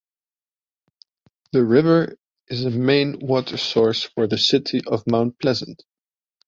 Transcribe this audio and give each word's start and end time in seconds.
The 1.51 1.63
river 1.63 2.17
is 2.47 2.65
a 2.65 2.71
main 2.71 3.19
water 3.19 3.55
source 3.57 4.01
for 4.03 4.25
the 4.25 4.39
city 4.39 4.81
of 4.87 5.05
Mount 5.05 5.37
Pleasant. 5.37 5.83